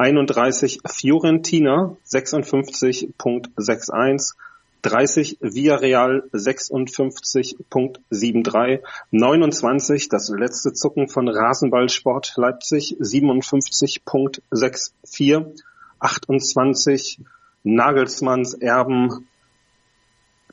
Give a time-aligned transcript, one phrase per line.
[0.00, 4.34] 31 Fiorentina, 56.61,
[4.80, 15.62] 30 Villarreal 56.73, 29 das letzte Zucken von Rasenballsport Leipzig 57.64,
[15.98, 17.20] 28
[17.64, 19.26] Nagelsmanns Erben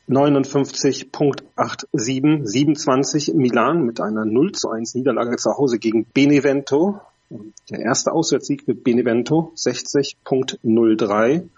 [0.09, 6.99] 59.87, 27 Milan mit einer 0 zu 1 Niederlage zu Hause gegen Benevento.
[7.30, 11.50] Der erste Auswärtssieg für Benevento 60.03,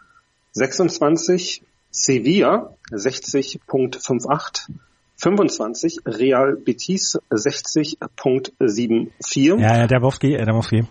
[0.51, 1.61] 26
[1.91, 4.71] Sevilla 60.58,
[5.15, 9.59] 25 Real Betis 60.74.
[9.59, 10.85] Ja, ja, der Wowski, äh, der Wowski.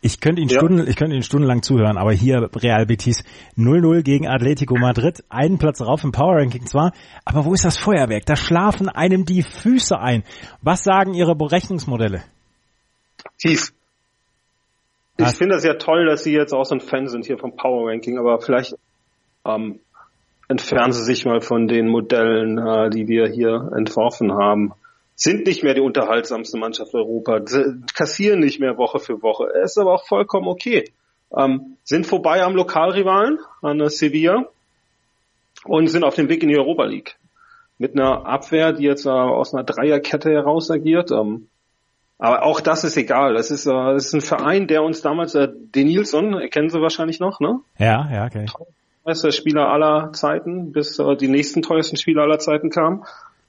[0.00, 0.58] Ich könnte ihn, ja.
[0.58, 3.24] Stunden, ich könnte ihn stundenlang zuhören, aber hier Real Betis
[3.56, 6.92] 0-0 gegen Atletico Madrid, einen Platz rauf im Power Ranking zwar,
[7.24, 8.26] aber wo ist das Feuerwerk?
[8.26, 10.24] Da schlafen einem die Füße ein.
[10.60, 12.22] Was sagen Ihre Berechnungsmodelle?
[13.38, 13.72] Tief.
[15.16, 17.56] Ich finde das ja toll, dass Sie jetzt auch so ein Fan sind hier vom
[17.56, 18.74] Power Ranking, aber vielleicht
[19.44, 19.78] ähm,
[20.48, 24.72] entfernen Sie sich mal von den Modellen, äh, die wir hier entworfen haben.
[25.14, 27.40] Sind nicht mehr die unterhaltsamste Mannschaft Europa,
[27.94, 29.46] kassieren nicht mehr Woche für Woche.
[29.62, 30.90] Ist aber auch vollkommen okay.
[31.36, 34.46] Ähm, sind vorbei am Lokalrivalen, an Sevilla,
[35.64, 37.16] und sind auf dem Weg in die Europa League.
[37.78, 41.12] Mit einer Abwehr, die jetzt äh, aus einer Dreierkette heraus agiert.
[41.12, 41.48] Ähm,
[42.18, 43.34] aber auch das ist egal.
[43.34, 46.80] Das ist, äh, das ist ein Verein, der uns damals, äh, den Nilsson, kennen Sie
[46.80, 47.60] wahrscheinlich noch, ne?
[47.78, 48.46] Ja, ja, okay
[49.04, 53.04] teuerste Spieler aller Zeiten, bis äh, die nächsten teuersten Spieler aller Zeiten kamen.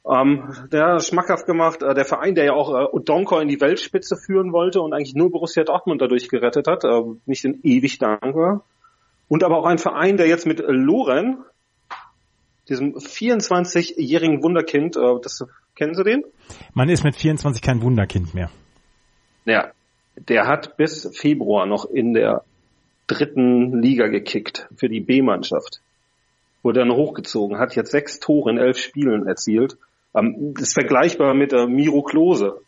[0.07, 4.17] Ähm, der schmackhaft gemacht, äh, der Verein, der ja auch äh, Donker in die Weltspitze
[4.17, 8.63] führen wollte und eigentlich nur Borussia Dortmund dadurch gerettet hat, äh, nicht in ewig dankbar.
[9.27, 11.43] Und aber auch ein Verein, der jetzt mit Loren,
[12.69, 16.23] diesem 24-jährigen Wunderkind, äh, das kennen Sie den?
[16.73, 18.49] Man ist mit 24 kein Wunderkind mehr.
[19.45, 19.71] Ja,
[20.15, 22.43] der hat bis Februar noch in der
[23.07, 25.81] dritten Liga gekickt für die B-Mannschaft.
[26.63, 29.77] Wurde dann hochgezogen, hat jetzt sechs Tore in elf Spielen erzielt.
[30.15, 32.61] Ähm, das ist vergleichbar mit äh, Miro Klose.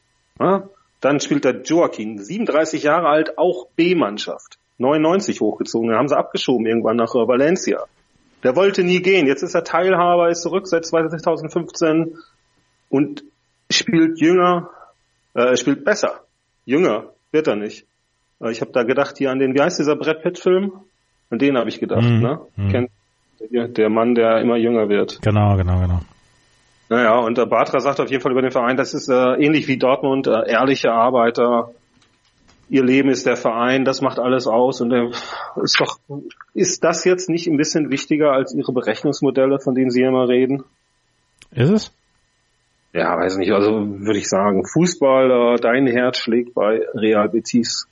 [1.02, 4.60] Dann spielt der Joaquin, 37 Jahre alt, auch B-Mannschaft.
[4.78, 7.86] 99 hochgezogen, dann haben sie abgeschoben irgendwann nach äh, Valencia.
[8.44, 9.26] Der wollte nie gehen.
[9.26, 12.18] Jetzt ist er Teilhaber, ist zurück seit 2015
[12.90, 13.24] und
[13.70, 14.70] spielt jünger,
[15.34, 16.22] äh, spielt besser.
[16.66, 17.86] Jünger wird er nicht.
[18.42, 20.72] Äh, ich habe da gedacht hier an den, wie heißt dieser Brad Pitt Film?
[21.30, 22.22] An den habe ich gedacht, mhm.
[22.22, 22.40] ne?
[22.56, 22.70] Mhm.
[22.70, 22.92] Kennt
[23.40, 25.22] der Mann, der immer jünger wird.
[25.22, 26.00] Genau, genau, genau.
[26.90, 29.68] Naja, und der Batra sagt auf jeden Fall über den Verein, das ist äh, ähnlich
[29.68, 31.72] wie Dortmund, äh, ehrliche Arbeiter,
[32.70, 35.10] ihr Leben ist der Verein, das macht alles aus und äh,
[35.62, 36.00] ist doch,
[36.54, 40.64] ist das jetzt nicht ein bisschen wichtiger als ihre Berechnungsmodelle, von denen Sie immer reden?
[41.52, 41.94] Ist es?
[42.98, 47.88] Ja, weiß nicht, also würde ich sagen, Fußball, äh, dein Herz schlägt bei Real Betis.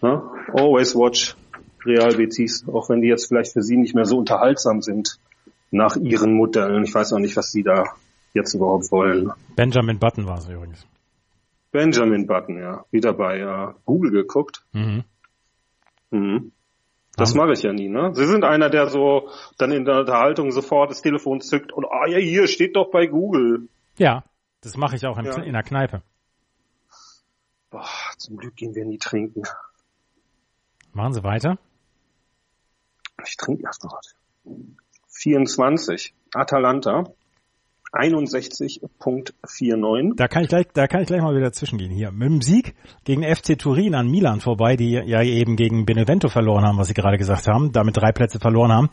[0.00, 0.22] Ne?
[0.54, 1.36] Always watch
[1.84, 5.18] Real Betis, auch wenn die jetzt vielleicht für Sie nicht mehr so unterhaltsam sind
[5.70, 6.82] nach Ihren Modellen.
[6.84, 7.84] Ich weiß auch nicht, was Sie da
[8.32, 9.32] jetzt überhaupt wollen.
[9.54, 10.86] Benjamin Button war es übrigens.
[11.70, 12.86] Benjamin Button, ja.
[12.90, 14.64] Wieder bei uh, Google geguckt.
[14.72, 15.04] Mhm.
[16.10, 16.52] Mhm.
[17.18, 18.14] Das mache ich ja nie, ne?
[18.14, 19.28] Sie sind einer, der so
[19.58, 23.06] dann in der Unterhaltung sofort das Telefon zückt und ah ja, hier steht doch bei
[23.06, 23.68] Google.
[23.98, 24.24] Ja,
[24.60, 25.42] das mache ich auch in, ja.
[25.42, 26.02] in der Kneipe.
[27.70, 29.42] Boah, zum Glück gehen wir nie trinken.
[30.92, 31.58] Machen Sie weiter.
[33.24, 34.14] Ich trinke erst noch was.
[35.08, 36.14] 24.
[36.32, 37.04] Atalanta.
[37.96, 40.16] 61.49.
[40.16, 42.10] Da kann ich gleich, da kann ich gleich mal wieder zwischengehen hier.
[42.12, 42.74] Mit dem Sieg
[43.04, 46.94] gegen FC Turin an Milan vorbei, die ja eben gegen Benevento verloren haben, was Sie
[46.94, 48.90] gerade gesagt haben, damit drei Plätze verloren haben.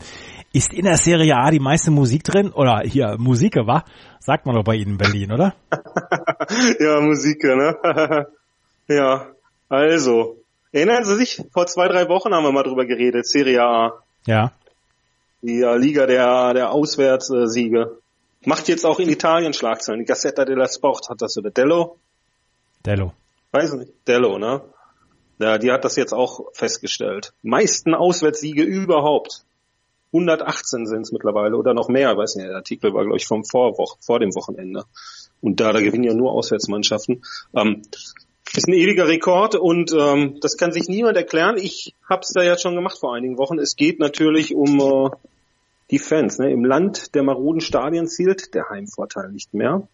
[0.52, 2.50] Ist in der Serie A die meiste Musik drin?
[2.50, 3.84] Oder hier, Musik, wa?
[4.20, 5.54] Sagt man doch bei Ihnen in Berlin, oder?
[6.80, 7.76] ja, Musik, ne?
[8.88, 9.26] ja.
[9.68, 10.36] Also,
[10.74, 13.92] Erinnern Sie sich, vor zwei, drei Wochen haben wir mal drüber geredet, Serie A.
[14.26, 14.50] Ja.
[15.40, 17.96] Die uh, Liga der, der Auswärtssiege.
[18.44, 20.00] Macht jetzt auch in Italien Schlagzeilen.
[20.00, 21.96] Die Gazzetta della Sport hat das, oder Dello?
[22.84, 23.12] Dello.
[23.52, 23.92] Weiß nicht.
[24.06, 24.62] Dello, ne?
[25.38, 27.32] Ja, die hat das jetzt auch festgestellt.
[27.42, 29.44] Meisten Auswärtssiege überhaupt.
[30.12, 33.44] 118 sind es mittlerweile oder noch mehr, weiß nicht, der Artikel war, glaube ich, vom
[33.44, 34.84] Vorwoch vor dem Wochenende.
[35.40, 37.24] Und da, da gewinnen ja nur Auswärtsmannschaften.
[37.54, 37.82] Ähm,
[38.54, 41.56] ist ein ewiger Rekord und ähm, das kann sich niemand erklären.
[41.56, 43.58] Ich habe es da ja schon gemacht vor einigen Wochen.
[43.58, 45.10] Es geht natürlich um äh,
[45.90, 46.38] die Fans.
[46.38, 46.50] Ne?
[46.50, 49.86] Im Land der maroden Stadien zielt der Heimvorteil nicht mehr.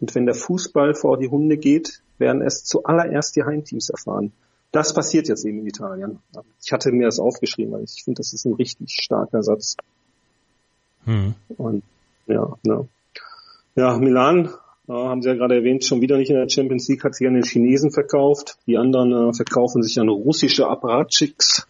[0.00, 4.32] Und wenn der Fußball vor die Hunde geht, werden es zuallererst die Heimteams erfahren.
[4.72, 6.20] Das passiert jetzt eben in Italien.
[6.62, 9.76] Ich hatte mir das aufgeschrieben, weil ich finde, das ist ein richtig starker Satz.
[11.04, 11.34] Hm.
[11.56, 11.82] Und
[12.26, 12.84] ja, ja.
[13.74, 14.50] Ja, Milan,
[14.88, 17.26] äh, haben Sie ja gerade erwähnt, schon wieder nicht in der Champions League, hat sich
[17.26, 18.58] an den Chinesen verkauft.
[18.66, 21.66] Die anderen äh, verkaufen sich an russische Apparatschicks.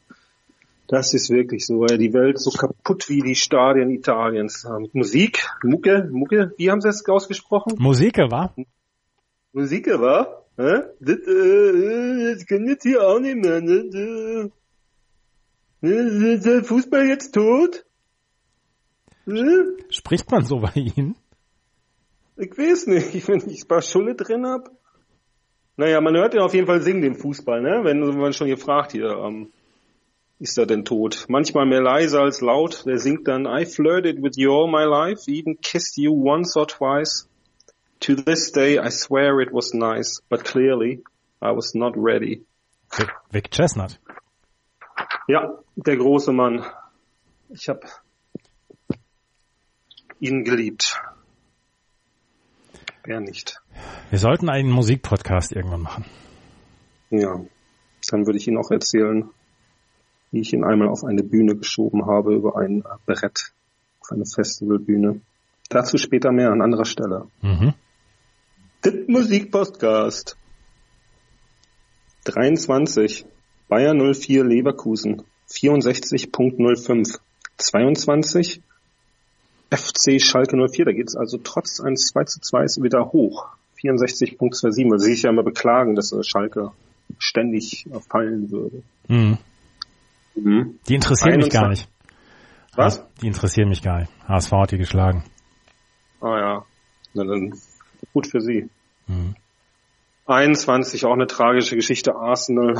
[0.90, 4.66] Das ist wirklich so, weil die Welt so kaputt wie die Stadien Italiens.
[4.92, 7.76] Musik, Mucke, Mucke, wie haben Sie das ausgesprochen?
[7.78, 8.52] Musike, wa?
[9.52, 10.42] Musike, wa?
[10.56, 10.82] Hä?
[10.98, 14.50] Das, äh, das können jetzt hier auch nicht mehr, ne?
[15.80, 17.86] Ist der Fußball jetzt tot?
[19.26, 19.76] Hm?
[19.90, 21.14] Spricht man so bei Ihnen?
[22.36, 24.72] Ich weiß nicht, wenn ich ein paar Schulle drin hab.
[25.76, 27.84] Naja, man hört ja auf jeden Fall singen den Fußball, ne?
[27.84, 29.52] Wenn man schon gefragt hier, ähm,
[30.40, 31.26] ist er denn tot?
[31.28, 32.84] Manchmal mehr leise als laut.
[32.86, 36.66] Der singt dann I flirted with you all my life, even kissed you once or
[36.66, 37.28] twice.
[38.00, 41.02] To this day I swear it was nice, but clearly
[41.42, 42.44] I was not ready.
[43.30, 44.00] Vic, Chestnut.
[45.28, 46.64] Ja, der große Mann.
[47.50, 47.86] Ich habe
[50.18, 51.00] ihn geliebt.
[53.04, 53.60] Wer nicht?
[54.08, 56.04] Wir sollten einen Musikpodcast irgendwann machen.
[57.10, 57.40] Ja,
[58.10, 59.30] dann würde ich Ihnen auch erzählen,
[60.30, 63.52] wie ich ihn einmal auf eine Bühne geschoben habe über ein Brett,
[64.00, 65.20] auf eine Festivalbühne.
[65.68, 67.26] Dazu später mehr an anderer Stelle.
[67.42, 67.74] Mhm.
[68.82, 70.36] Tipp Musikpodcast.
[72.24, 73.26] 23.
[73.68, 75.22] Bayer 04 Leverkusen.
[75.50, 77.18] 64.05.
[77.56, 78.62] 22.
[79.70, 80.84] FC Schalke 04.
[80.84, 83.48] Da geht es also trotz eines 2 zu 2 wieder hoch.
[83.80, 84.90] 64.27.
[84.90, 86.72] Weil sie sich ja immer beklagen, dass Schalke
[87.18, 88.82] ständig fallen würde.
[89.08, 89.38] Mhm.
[90.42, 90.78] Mhm.
[90.88, 91.44] Die interessieren 21.
[91.44, 91.86] mich gar nicht.
[92.76, 93.04] Was?
[93.20, 94.10] Die interessieren mich gar nicht.
[94.26, 95.24] HSV hat die geschlagen.
[96.20, 96.64] Ah ja.
[97.14, 97.52] Na dann
[98.12, 98.68] gut für sie.
[99.06, 99.36] Mhm.
[100.26, 102.14] 21, auch eine tragische Geschichte.
[102.14, 102.74] Arsenal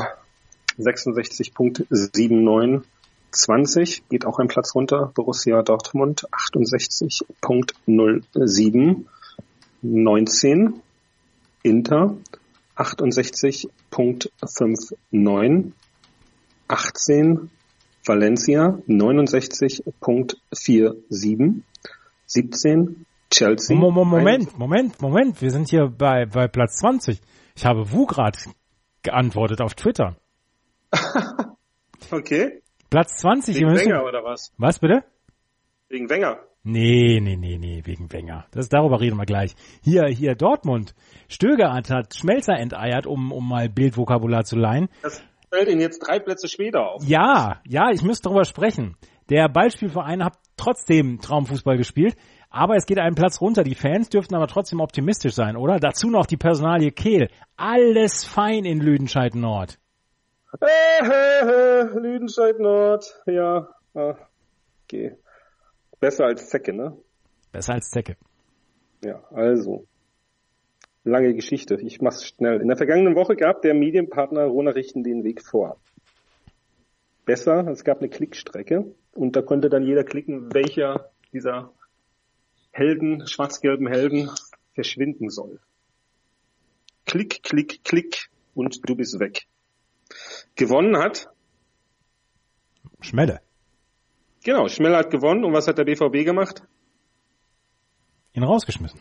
[0.79, 2.83] 66.79.
[3.31, 5.11] 20 geht auch ein Platz runter.
[5.13, 9.05] Borussia Dortmund 68.07.
[9.83, 10.81] 19.
[11.63, 12.15] Inter
[12.75, 15.71] 68.59.
[16.71, 17.51] 18
[18.05, 21.61] Valencia 69.47,
[22.25, 23.77] 17 Chelsea.
[23.77, 27.19] Moment, Moment, Moment, wir sind hier bei, bei Platz 20.
[27.55, 28.37] Ich habe Wugrat
[29.03, 30.15] geantwortet auf Twitter.
[32.11, 32.61] okay.
[32.89, 33.57] Platz 20.
[33.57, 34.53] Wegen Wenger oder was?
[34.57, 35.03] Was bitte?
[35.89, 36.39] Wegen Wenger.
[36.63, 38.45] Nee, nee, nee, nee, wegen Wenger.
[38.51, 39.55] Das, darüber reden wir gleich.
[39.81, 40.93] Hier, hier, Dortmund.
[41.27, 44.87] Stöger hat Schmelzer enteiert, um, um mal Bildvokabular zu leihen.
[45.01, 47.03] Das, fällt Ihnen jetzt drei Plätze später auf.
[47.03, 48.95] Ja, ja, ich muss darüber sprechen.
[49.29, 52.15] Der Ballspielverein hat trotzdem Traumfußball gespielt,
[52.49, 53.63] aber es geht einen Platz runter.
[53.63, 55.79] Die Fans dürften aber trotzdem optimistisch sein, oder?
[55.79, 57.29] Dazu noch die Personalie Kehl.
[57.55, 59.77] Alles fein in Lüdenscheid Nord.
[61.93, 63.69] Lüdenscheid Nord, ja.
[63.93, 64.15] Ah,
[64.83, 65.15] okay.
[65.99, 66.97] Besser als Zecke, ne?
[67.51, 68.17] Besser als Zecke.
[69.03, 69.85] Ja, also
[71.03, 71.77] lange Geschichte.
[71.81, 72.61] Ich mach's schnell.
[72.61, 75.77] In der vergangenen Woche gab der Medienpartner Ronarichten den Weg vor.
[77.25, 81.71] Besser, es gab eine Klickstrecke und da konnte dann jeder klicken, welcher dieser
[82.71, 84.29] Helden, schwarz-gelben Helden
[84.73, 85.59] verschwinden soll.
[87.05, 89.45] Klick, klick, klick und du bist weg.
[90.55, 91.29] Gewonnen hat
[93.01, 93.41] Schmelle.
[94.43, 96.63] Genau, Schmelle hat gewonnen und was hat der BVB gemacht?
[98.33, 98.99] Ihn rausgeschmissen.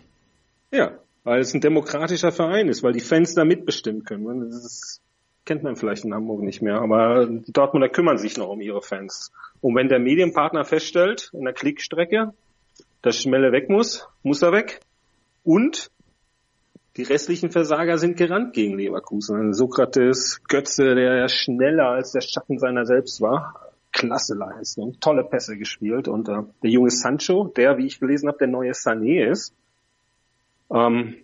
[0.70, 4.50] Ja, weil es ein demokratischer Verein ist, weil die Fans da mitbestimmen können.
[4.50, 5.00] Das
[5.44, 8.82] kennt man vielleicht in Hamburg nicht mehr, aber die Dortmunder kümmern sich noch um ihre
[8.82, 9.32] Fans.
[9.60, 12.32] Und wenn der Medienpartner feststellt, in der Klickstrecke,
[13.02, 14.80] dass Schmelle weg muss, muss er weg.
[15.44, 15.90] Und
[16.96, 19.54] die restlichen Versager sind gerannt gegen Leverkusen.
[19.54, 23.72] Sokrates, Götze, der ja schneller als der Schatten seiner selbst war.
[23.92, 26.08] Klasse Leistung, tolle Pässe gespielt.
[26.08, 29.54] Und äh, der junge Sancho, der, wie ich gelesen habe, der neue Sané ist,
[30.72, 31.16] ähm,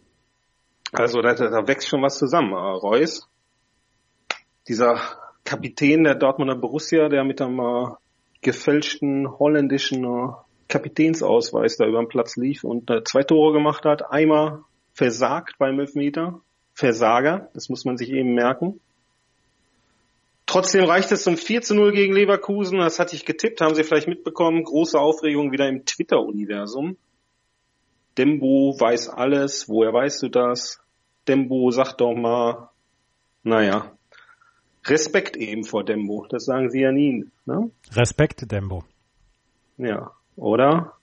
[0.93, 2.53] also da, da wächst schon was zusammen.
[2.53, 3.29] Äh, Reus,
[4.69, 5.01] dieser
[5.45, 7.87] Kapitän der Dortmunder Borussia, der mit einem äh,
[8.43, 10.33] gefälschten holländischen äh,
[10.69, 14.11] Kapitänsausweis da über den Platz lief und äh, zwei Tore gemacht hat.
[14.11, 16.41] Einmal versagt beim Elfmeter.
[16.75, 18.81] Versager, das muss man sich eben merken.
[20.45, 22.79] Trotzdem reicht es zum 4 zu 0 gegen Leverkusen.
[22.79, 24.63] Das hatte ich getippt, haben Sie vielleicht mitbekommen.
[24.63, 26.97] Große Aufregung wieder im Twitter-Universum.
[28.19, 29.69] Dembo weiß alles.
[29.69, 30.81] Woher weißt du das?
[31.29, 32.71] Dembo, sag doch mal,
[33.43, 33.97] naja,
[34.89, 36.27] Respekt eben vor Dembo.
[36.29, 37.27] Das sagen sie ja nie.
[37.45, 37.71] Ne?
[37.93, 38.85] Respekt, Dembo.
[39.79, 40.95] Ja, oder?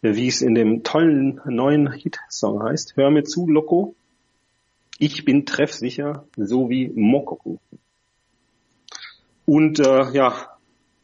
[0.00, 2.96] Wie es in dem tollen neuen Hit-Song heißt.
[2.96, 3.94] Hör mir zu, Loco.
[4.98, 7.58] Ich bin treffsicher, so wie Mokoku.
[9.44, 10.57] Und äh, ja,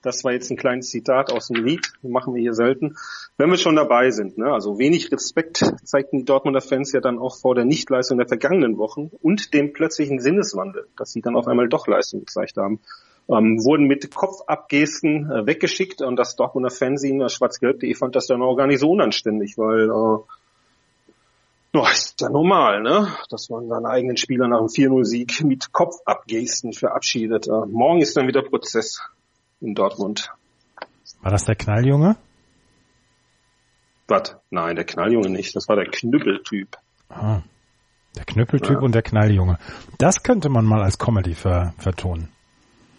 [0.04, 2.96] das war jetzt ein kleines Zitat aus dem Lied, machen wir hier selten.
[3.36, 4.52] Wenn wir schon dabei sind, ne?
[4.52, 8.76] also wenig Respekt zeigten die Dortmunder Fans ja dann auch vor der Nichtleistung der vergangenen
[8.78, 12.80] Wochen und dem plötzlichen Sinneswandel, dass sie dann auf einmal doch Leistung gezeigt haben.
[13.26, 18.54] Ähm, wurden mit Kopfabgesten äh, weggeschickt und das Dortmunder Fernsehen, schwarz-gelb.de, fand das dann auch
[18.54, 20.22] gar nicht so unanständig, weil äh,
[21.90, 23.08] ist ja normal, ne?
[23.30, 27.48] Dass man seinen eigenen Spieler nach einem 4-0-Sieg mit Kopfabgesten verabschiedet.
[27.48, 29.00] Äh, morgen ist dann wieder Prozess
[29.64, 30.30] in Dortmund.
[31.22, 32.16] War das der Knalljunge?
[34.06, 34.36] Was?
[34.50, 35.56] Nein, der Knalljunge nicht.
[35.56, 36.76] Das war der Knüppeltyp.
[37.08, 37.40] Ah,
[38.16, 38.80] der Knüppeltyp ja.
[38.80, 39.58] und der Knalljunge.
[39.98, 42.28] Das könnte man mal als Comedy ver vertonen.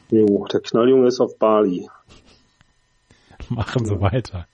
[0.10, 1.88] Jo, der Knalljunge ist auf Bali.
[3.50, 4.48] Machen Sie weiter.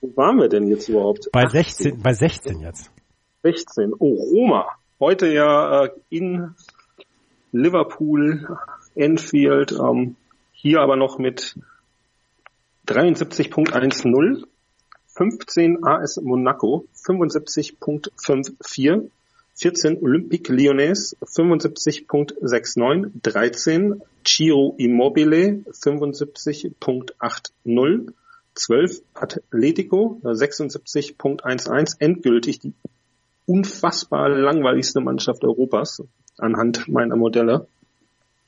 [0.00, 1.30] Wo waren wir denn jetzt überhaupt?
[1.32, 2.90] Bei 16, bei 16 jetzt.
[3.42, 3.92] 16.
[3.98, 4.66] Oh, Roma.
[5.00, 6.54] Heute ja äh, in
[7.52, 8.58] Liverpool,
[8.94, 10.16] Enfield, ähm,
[10.64, 11.56] hier aber noch mit
[12.88, 14.44] 73.10,
[15.08, 19.10] 15 AS Monaco, 75.54,
[19.56, 28.12] 14 Olympique Lyonnais, 75.69, 13 Ciro Immobile, 75.80,
[28.54, 32.72] 12 Atletico, 76.11, endgültig die
[33.44, 36.02] unfassbar langweiligste Mannschaft Europas
[36.38, 37.66] anhand meiner Modelle.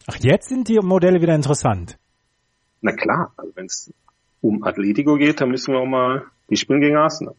[0.07, 1.99] Ach, jetzt sind die Modelle wieder interessant.
[2.81, 3.93] Na klar, also wenn es
[4.41, 7.35] um Atletico geht, dann müssen wir auch mal, die spielen gegen Arsenal.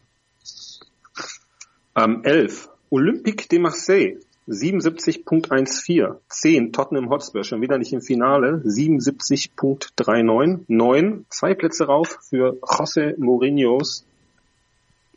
[1.96, 2.70] Ähm, 11.
[2.90, 4.18] Olympique de Marseille.
[4.48, 6.16] 77.14.
[6.28, 6.72] 10.
[6.72, 7.44] Tottenham Hotspur.
[7.44, 8.62] Schon wieder nicht im Finale.
[8.64, 10.60] 77.39.
[10.68, 11.26] 9.
[11.28, 14.06] Zwei Plätze rauf für José Mourinho's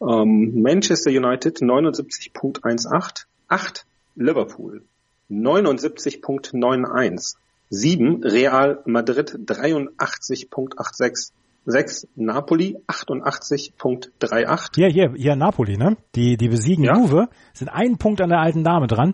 [0.01, 1.59] ähm, Manchester United.
[1.59, 3.25] 79.18.
[3.47, 3.85] 8.
[4.15, 4.83] Liverpool.
[5.29, 7.35] 79.91.
[7.71, 11.31] 7 Real Madrid 83.86.
[11.63, 14.75] 6 Napoli 88.38.
[14.75, 15.95] Hier, hier, hier Napoli, ne?
[16.15, 16.95] Die, die besiegen ja.
[16.95, 19.13] Juve, sind einen Punkt an der alten Dame dran.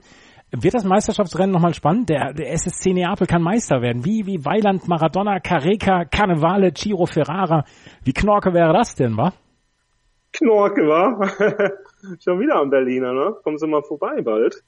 [0.51, 2.09] Wird das Meisterschaftsrennen nochmal spannend?
[2.09, 4.05] Der, der SSC Neapel kann Meister werden.
[4.05, 7.65] Wie, wie Weiland, Maradona, Careca, Carnevale, Ciro Ferrara.
[8.03, 9.33] Wie Knorke wäre das denn, wa?
[10.31, 11.19] Knorke, wa?
[12.23, 13.35] Schon wieder am Berliner, ne?
[13.43, 14.63] Kommen Sie mal vorbei bald.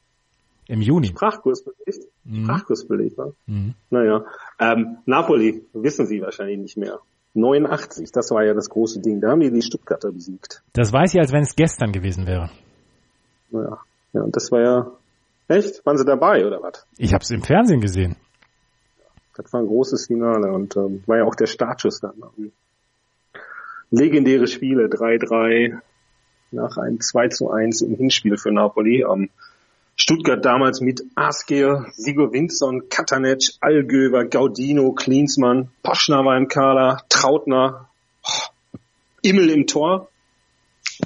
[0.69, 1.07] Im Juni.
[1.07, 2.05] Sprachkurs belegt.
[2.25, 2.43] Mhm.
[2.43, 3.33] Sprachkurs belegt, ne?
[3.47, 3.73] Mhm.
[3.89, 4.23] Naja.
[4.59, 6.99] Ähm, Napoli, wissen Sie wahrscheinlich nicht mehr.
[7.33, 9.19] 89, das war ja das große Ding.
[9.19, 10.61] Da haben die die Stuttgarter besiegt.
[10.73, 12.51] Das weiß ich, als wenn es gestern gewesen wäre.
[13.49, 13.79] Naja.
[14.13, 14.91] Ja, und das war ja,
[15.47, 15.83] echt?
[15.87, 16.85] Waren Sie dabei, oder was?
[16.97, 18.15] Ich habe es im Fernsehen gesehen.
[19.35, 22.13] Das war ein großes Finale und ähm, war ja auch der Startschuss dann.
[23.89, 25.79] Legendäre Spiele, 3-3
[26.51, 29.03] nach einem 2 zu 1 im Hinspiel für Napoli.
[29.03, 29.29] Ähm,
[30.09, 37.89] Stuttgart damals mit Asker, Sigur Winson, Katanec, Algöver, Gaudino, Klinsmann, Poschner war im Kader, Trautner,
[38.23, 38.47] oh,
[39.21, 40.09] Immel im Tor,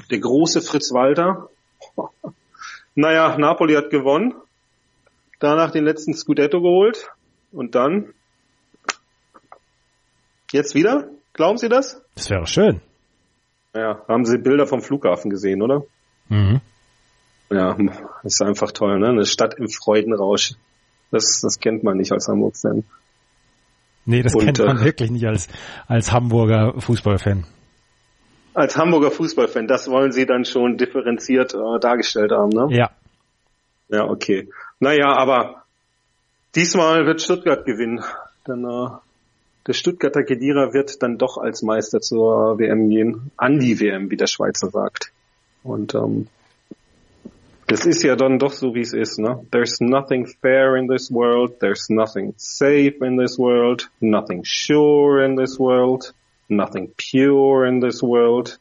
[0.10, 1.50] der große Fritz Walter.
[1.98, 2.08] Oh.
[2.96, 4.36] Naja, Napoli hat gewonnen,
[5.40, 7.10] danach den letzten Scudetto geholt
[7.52, 8.14] und dann
[10.54, 11.10] jetzt wieder?
[11.34, 12.02] Glauben Sie das?
[12.16, 12.82] Das wäre schön.
[13.76, 15.84] Ja, haben Sie Bilder vom Flughafen gesehen, oder?
[16.30, 16.62] Mhm.
[17.54, 17.78] Ja,
[18.24, 19.10] ist einfach toll, ne?
[19.10, 20.54] Eine Stadt im Freudenrausch.
[21.12, 22.84] Das, das kennt man nicht als Hamburg-Fan.
[24.06, 25.48] Nee, das Und, kennt man äh, wirklich nicht als,
[25.88, 27.46] als Hamburger Fußballfan.
[28.56, 32.68] Als Hamburger Fußballfan, das wollen Sie dann schon differenziert äh, dargestellt haben, ne?
[32.72, 32.92] Ja.
[33.90, 34.50] Ja, okay.
[34.80, 35.64] Naja, aber
[36.56, 38.04] diesmal wird Stuttgart gewinnen.
[38.46, 38.90] Dann äh,
[39.68, 43.32] der Stuttgarter Kedira wird dann doch als Meister zur WM gehen.
[43.38, 45.12] An die WM, wie der Schweizer sagt.
[45.64, 46.28] Und ähm,
[47.68, 49.46] das ist ja dann doch so, wie es ist, ne?
[49.52, 55.38] There's nothing fair in this world, there's nothing safe in this world, nothing sure in
[55.38, 56.14] this world,
[56.50, 58.60] nothing pure in this world.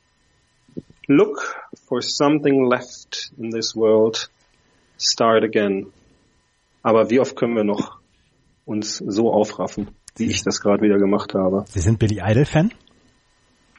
[1.08, 1.40] Look
[1.88, 4.30] for something left in this world.
[4.98, 5.92] Start again.
[6.82, 7.98] Aber wie oft können wir noch
[8.64, 11.64] uns so aufraffen, wie ich das gerade wieder gemacht habe?
[11.68, 12.72] Sie sind Billy Idol Fan?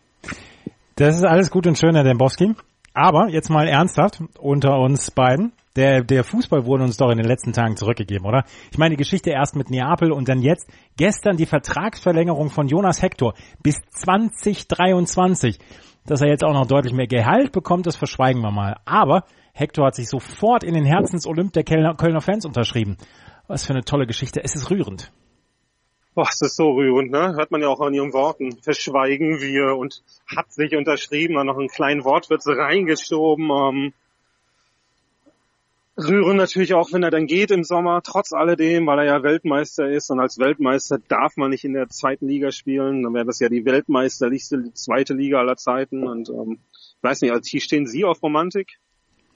[0.96, 2.54] Das ist alles gut und schön Herr Dembowski
[2.92, 7.26] aber jetzt mal ernsthaft unter uns beiden der, der Fußball wurde uns doch in den
[7.26, 8.44] letzten Tagen zurückgegeben, oder?
[8.70, 13.02] Ich meine, die Geschichte erst mit Neapel und dann jetzt gestern die Vertragsverlängerung von Jonas
[13.02, 15.58] Hector bis 2023.
[16.06, 18.76] Dass er jetzt auch noch deutlich mehr Gehalt bekommt, das verschweigen wir mal.
[18.84, 22.96] Aber Hector hat sich sofort in den Herzensolymp der Kölner, Kölner Fans unterschrieben.
[23.46, 24.44] Was für eine tolle Geschichte.
[24.44, 25.12] Es ist rührend.
[26.14, 27.34] Boah, es ist so rührend, ne?
[27.34, 28.56] Hört man ja auch an ihren Worten.
[28.62, 33.50] Verschweigen wir und hat sich unterschrieben, dann noch einen kleinen Wortwitz reingeschoben.
[33.50, 33.92] Ähm,
[35.98, 39.88] rühren natürlich auch, wenn er dann geht im Sommer, trotz alledem, weil er ja Weltmeister
[39.88, 43.02] ist und als Weltmeister darf man nicht in der zweiten Liga spielen.
[43.02, 47.32] Dann wäre das ja die weltmeisterlichste zweite Liga aller Zeiten und ähm, ich weiß nicht,
[47.32, 48.78] also hier stehen Sie auf Romantik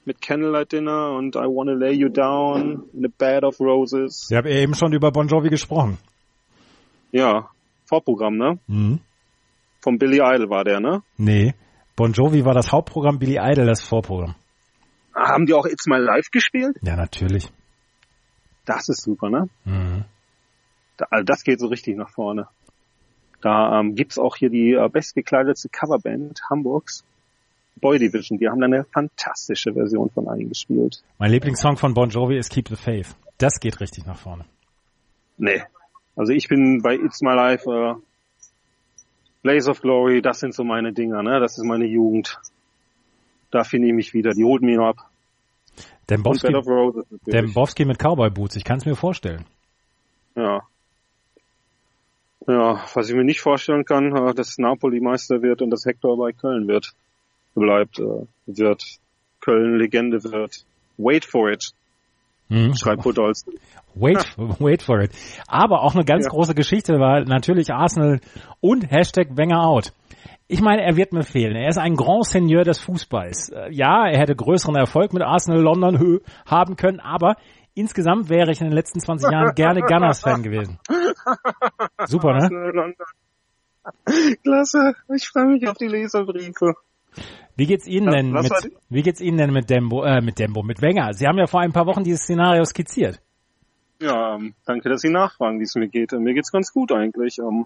[0.05, 4.27] mit Candlelight Dinner und I Wanna Lay You Down in a Bed of Roses.
[4.27, 5.97] Sie haben eben schon über Bon Jovi gesprochen.
[7.11, 7.49] Ja,
[7.85, 8.59] Vorprogramm, ne?
[8.67, 8.99] Mhm.
[9.81, 11.01] Vom Billy Idol war der, ne?
[11.17, 11.53] Nee,
[11.95, 14.35] Bon Jovi war das Hauptprogramm, Billy Idol das Vorprogramm.
[15.15, 16.77] Haben die auch It's My Life gespielt?
[16.81, 17.51] Ja, natürlich.
[18.65, 19.49] Das ist super, ne?
[19.65, 20.05] Mhm.
[20.97, 22.47] Da, also das geht so richtig nach vorne.
[23.41, 27.03] Da ähm, gibt's auch hier die äh, bestgekleidete Coverband Hamburgs,
[27.81, 28.37] Boy Division.
[28.37, 31.01] Die haben da eine fantastische Version von eingespielt.
[31.17, 33.15] Mein Lieblingssong von Bon Jovi ist Keep the Faith.
[33.37, 34.45] Das geht richtig nach vorne.
[35.37, 35.63] Nee.
[36.15, 37.95] Also ich bin bei It's My Life, äh,
[39.41, 41.39] Blaze of Glory, das sind so meine Dinger, ne?
[41.39, 42.37] Das ist meine Jugend.
[43.51, 44.31] Da finde ich mich wieder.
[44.31, 44.97] Die holt mich ab.
[46.09, 47.05] Dembowski, Roses.
[47.25, 49.45] Dembowski mit Cowboy Boots, ich kann es mir vorstellen.
[50.35, 50.61] Ja.
[52.47, 56.17] Ja, was ich mir nicht vorstellen kann, äh, dass Napoli Meister wird und dass Hector
[56.17, 56.93] bei Köln wird.
[57.53, 58.83] Bleibt, äh, wird.
[59.39, 60.65] Köln Legende wird.
[60.97, 61.73] Wait for it,
[62.49, 62.73] Mhm.
[62.75, 63.51] schreibt Podolski.
[63.95, 64.17] Wait,
[64.59, 65.11] wait for it.
[65.47, 66.31] Aber auch eine ganz Ja.
[66.31, 68.19] große Geschichte war natürlich Arsenal
[68.59, 69.93] und Hashtag Wenger out.
[70.47, 71.55] Ich meine, er wird mir fehlen.
[71.55, 73.49] Er ist ein Grand Seigneur des Fußballs.
[73.49, 77.35] Äh, Ja, er hätte größeren Erfolg mit Arsenal London haben können, aber
[77.75, 80.79] insgesamt wäre ich in den letzten 20 Jahren gerne Gunners-Fan gewesen.
[82.07, 82.93] Super, ne?
[84.43, 86.73] Klasse, ich freue mich auf die Leserbriefe.
[87.59, 90.39] Wie geht's Ihnen Was- denn was mit, wie geht's Ihnen denn mit Dembo, äh, mit
[90.39, 91.13] Dembo, mit Wenger?
[91.13, 93.19] Sie haben ja vor ein paar Wochen dieses Szenario skizziert.
[94.01, 96.13] Ja, ähm, danke, dass Sie nachfragen, wie es mir geht.
[96.13, 97.37] Äh, Mir geht's ganz gut eigentlich.
[97.37, 97.65] Ähm,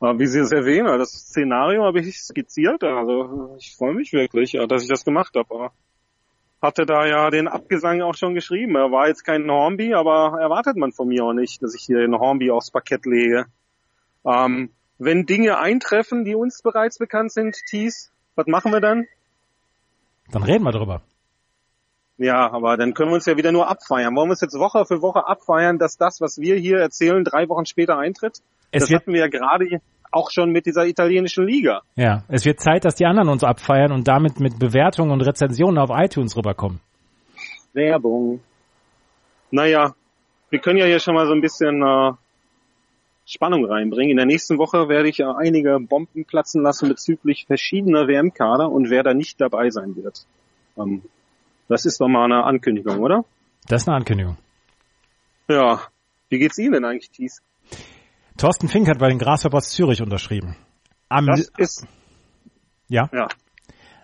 [0.00, 2.82] aber wie Sie es erwähnen, das Szenario habe ich skizziert.
[2.82, 5.70] Also ich freue mich wirklich, äh, dass ich das gemacht habe.
[6.60, 8.74] Hatte da ja den Abgesang auch schon geschrieben.
[8.74, 11.98] Er war jetzt kein Hornby, aber erwartet man von mir auch nicht, dass ich hier
[12.00, 13.46] den Hornby aufs Parkett lege.
[14.24, 19.06] Ähm, wenn Dinge eintreffen, die uns bereits bekannt sind, Thies, was machen wir dann?
[20.30, 21.02] Dann reden wir drüber.
[22.18, 24.14] Ja, aber dann können wir uns ja wieder nur abfeiern.
[24.14, 27.48] Wollen wir uns jetzt Woche für Woche abfeiern, dass das, was wir hier erzählen, drei
[27.48, 28.38] Wochen später eintritt?
[28.70, 31.80] Es das hatten wir ja gerade auch schon mit dieser italienischen Liga.
[31.96, 35.78] ja, es wird Zeit, dass die anderen uns abfeiern und damit mit Bewertungen und Rezensionen
[35.78, 36.80] auf iTunes rüberkommen.
[37.72, 38.40] Werbung.
[39.50, 39.94] Naja,
[40.50, 42.12] wir können ja hier schon mal so ein bisschen äh,
[43.24, 44.10] Spannung reinbringen.
[44.10, 49.02] In der nächsten Woche werde ich einige Bomben platzen lassen bezüglich verschiedener WM-Kader und wer
[49.02, 50.26] da nicht dabei sein wird.
[50.76, 51.02] Ähm,
[51.68, 53.24] das ist doch mal eine Ankündigung, oder?
[53.68, 54.36] Das ist eine Ankündigung.
[55.48, 55.82] Ja.
[56.28, 57.42] Wie geht's Ihnen denn eigentlich, Thies?
[58.36, 60.56] Thorsten Fink hat bei den Grasshoppers Zürich unterschrieben.
[61.08, 61.86] Am, Das ist,
[62.88, 63.28] ja, ja.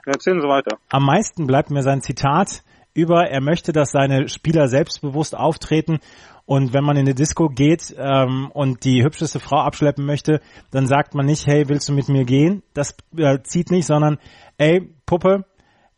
[0.04, 0.78] Erzählen Sie weiter.
[0.90, 2.62] am meisten bleibt mir sein Zitat
[2.98, 6.00] über, er möchte, dass seine Spieler selbstbewusst auftreten
[6.48, 10.86] und wenn man in eine Disco geht ähm, und die hübscheste Frau abschleppen möchte, dann
[10.86, 12.62] sagt man nicht, hey, willst du mit mir gehen?
[12.72, 14.18] Das äh, zieht nicht, sondern,
[14.56, 15.44] ey, Puppe,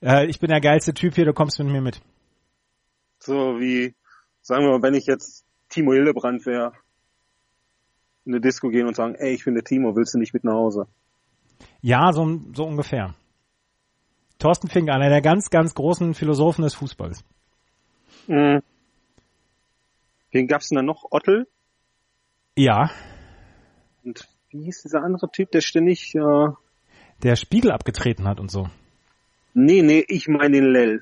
[0.02, 2.00] äh, ich bin der geilste Typ hier, du kommst mit mir mit.
[3.20, 3.94] So wie,
[4.42, 6.72] sagen wir mal, wenn ich jetzt Timo Hildebrand wäre,
[8.24, 10.54] in eine Disco gehen und sagen, ey, ich finde Timo, willst du nicht mit nach
[10.54, 10.88] Hause?
[11.80, 13.14] Ja, so, so ungefähr.
[14.40, 17.22] Thorsten Fink, einer der ganz, ganz großen Philosophen des Fußballs.
[18.26, 18.62] Mhm.
[20.32, 21.04] Wen gab's denn da noch?
[21.10, 21.46] Ottel?
[22.56, 22.90] Ja.
[24.04, 26.48] Und wie hieß dieser andere Typ, der ständig, äh,
[27.22, 28.68] Der Spiegel abgetreten hat und so.
[29.54, 31.00] nee, nee, ich meine den Lell.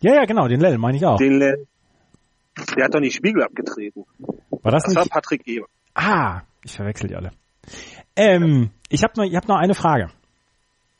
[0.00, 1.16] Ja, ja, genau, den Lell meine ich auch.
[1.18, 1.66] Den Lell.
[2.76, 4.04] Der hat doch nicht Spiegel abgetreten.
[4.50, 5.12] War das Das war nicht?
[5.12, 5.66] Patrick Eber.
[5.94, 7.32] Ah, ich verwechsel die alle.
[8.14, 10.08] Ähm, ich habe noch, ich hab noch eine Frage.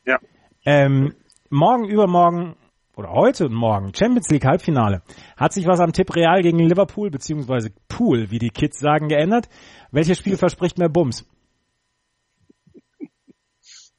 [0.05, 0.19] Ja.
[0.65, 1.13] Ähm,
[1.49, 2.55] morgen, übermorgen
[2.95, 5.01] oder heute und morgen Champions League Halbfinale.
[5.35, 9.49] Hat sich was am Tipp Real gegen Liverpool beziehungsweise Pool, wie die Kids sagen, geändert?
[9.91, 11.25] Welches Spiel verspricht mehr Bums?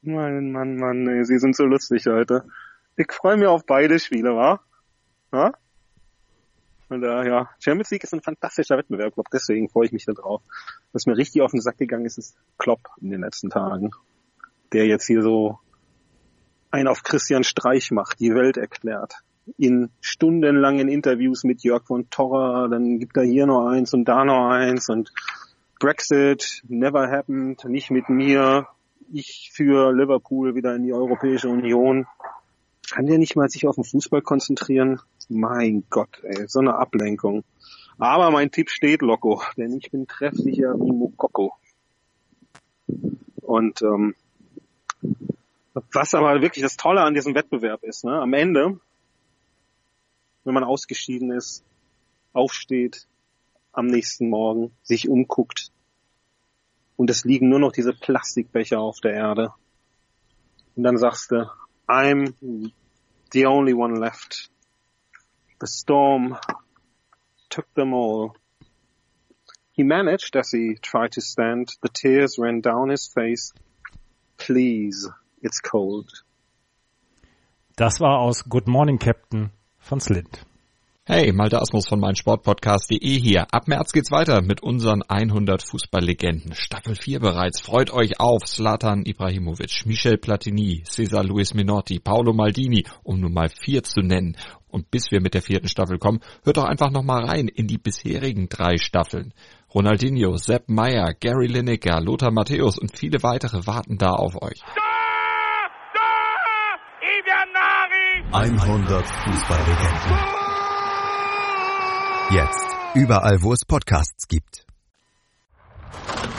[0.03, 2.45] Mann, Mann, Mann, ey, Sie sind so lustig heute.
[2.97, 4.61] Ich freue mich auf beide Spiele, wa?
[5.33, 5.53] Ja?
[6.89, 10.13] Und äh, ja, Champions League ist ein fantastischer Wettbewerb, glaub, deswegen freue ich mich da
[10.13, 10.43] drauf.
[10.93, 13.91] Was mir richtig auf den Sack gegangen ist, ist Klopp in den letzten Tagen.
[14.73, 15.59] Der jetzt hier so
[16.71, 19.15] einen auf Christian Streich macht, die Welt erklärt.
[19.57, 24.25] In stundenlangen Interviews mit Jörg von Torra, dann gibt er hier noch eins und da
[24.25, 25.11] noch eins und
[25.81, 28.67] Brexit, never happened, nicht mit mir,
[29.13, 32.07] ich für Liverpool wieder in die Europäische Union.
[32.91, 35.01] Kann der nicht mal sich auf den Fußball konzentrieren?
[35.29, 37.45] Mein Gott, ey, so eine Ablenkung.
[37.99, 41.53] Aber mein Tipp steht, Loco, denn ich bin treffsicher wie Mokoko.
[43.43, 44.15] Und ähm,
[45.75, 48.81] was aber wirklich das Tolle an diesem Wettbewerb ist, ne, am Ende,
[50.45, 51.65] wenn man ausgeschieden ist,
[52.33, 53.07] aufsteht,
[53.73, 55.71] am nächsten Morgen sich umguckt
[56.97, 59.55] und es liegen nur noch diese Plastikbecher auf der Erde.
[60.75, 61.49] Und dann sagst du,
[61.87, 62.35] I'm
[63.33, 64.51] the only one left.
[65.61, 66.37] The storm
[67.51, 68.35] took them all.
[69.73, 71.71] He managed as he tried to stand.
[71.83, 73.53] The tears ran down his face.
[74.37, 75.09] Please,
[75.43, 76.25] it's cold.
[77.77, 80.45] Das war aus Good Morning Captain von Slint.
[81.11, 83.47] Hey, Malte Asmus von meinsportpodcast.de hier.
[83.51, 86.53] Ab März geht's weiter mit unseren 100 Fußballlegenden.
[86.53, 87.63] Staffel 4 bereits.
[87.63, 93.49] Freut euch auf Zlatan Ibrahimovic, Michel Platini, Cesar Luis Minotti, Paolo Maldini, um nur mal
[93.49, 94.37] vier zu nennen.
[94.69, 97.79] Und bis wir mit der vierten Staffel kommen, hört doch einfach nochmal rein in die
[97.79, 99.33] bisherigen drei Staffeln.
[99.75, 104.61] Ronaldinho, Sepp Meyer, Gary Lineker, Lothar Matthäus und viele weitere warten da auf euch.
[108.31, 110.19] 100 Fußballlegenden.
[112.31, 114.67] Jetzt überall, wo es Podcasts gibt.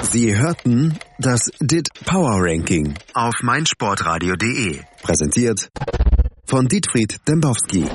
[0.04, 4.82] Sie hörten das DIT Power Ranking auf meinsportradio.de.
[5.02, 5.70] Präsentiert
[6.46, 7.86] von Dietfried Dembowski.